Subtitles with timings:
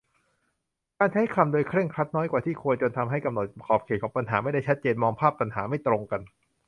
[0.99, 6.21] การใช้คำโดยเคร่งครัดน้อยกว่าที่ควร จนทำให้กำหนดขอบเขตของปัญหาไม่ได้ชัดเจน-มองภาพปัญหาไม่ตรงกัน